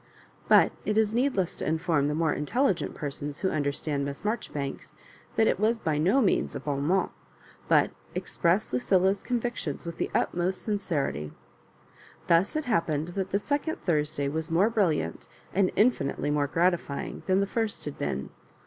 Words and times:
But 0.47 0.71
it 0.83 0.97
is 0.97 1.13
needless 1.13 1.53
to 1.57 1.67
inform 1.67 2.07
the 2.07 2.15
more 2.15 2.33
intelligent 2.33 2.95
persons 2.95 3.41
who 3.41 3.51
understand 3.51 4.03
Miss 4.03 4.25
Marjoribanks, 4.25 4.95
that 5.35 5.45
it 5.45 5.59
was 5.59 5.79
by 5.79 5.99
no 5.99 6.21
means 6.21 6.55
a 6.55 6.59
bm 6.59 6.81
motj 6.87 7.11
but 7.67 7.91
expressed 8.15 8.73
Lucilla's 8.73 9.21
convictions 9.21 9.85
with 9.85 9.99
the 9.99 10.09
utmost 10.15 10.63
sincerity. 10.63 11.33
Thus 12.25 12.55
it 12.55 12.65
happened 12.65 13.09
that 13.09 13.29
the 13.29 13.37
second 13.37 13.75
Thursday 13.83 14.27
was 14.27 14.49
more 14.49 14.71
briiliant 14.71 15.27
and 15.53 15.71
uafinitely 15.75 16.33
more 16.33 16.47
gratifying 16.47 17.21
than 17.27 17.39
the 17.39 17.45
first 17.45 17.85
had 17.85 17.99
been. 17.99 18.31